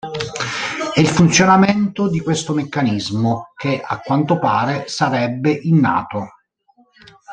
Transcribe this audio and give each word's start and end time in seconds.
È 0.95 0.99
il 0.99 1.05
funzionamento 1.07 2.09
di 2.09 2.21
questo 2.21 2.53
meccanismo 2.55 3.51
che 3.55 3.79
a 3.79 3.99
quanto 3.99 4.39
pare 4.39 4.87
sarebbe 4.87 5.51
innato. 5.51 6.27